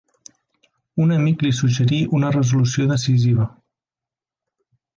[1.03, 3.49] Un amic li suggerí una resolució decisiva.